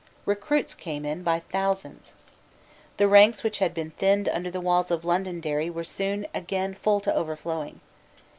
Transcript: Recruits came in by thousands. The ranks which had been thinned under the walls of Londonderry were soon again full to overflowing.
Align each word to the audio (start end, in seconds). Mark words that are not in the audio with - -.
Recruits 0.25 0.73
came 0.73 1.05
in 1.05 1.21
by 1.21 1.37
thousands. 1.37 2.15
The 2.97 3.07
ranks 3.07 3.43
which 3.43 3.59
had 3.59 3.71
been 3.71 3.91
thinned 3.91 4.27
under 4.27 4.49
the 4.49 4.59
walls 4.59 4.89
of 4.89 5.05
Londonderry 5.05 5.69
were 5.69 5.83
soon 5.83 6.25
again 6.33 6.73
full 6.73 6.99
to 7.01 7.13
overflowing. 7.13 7.81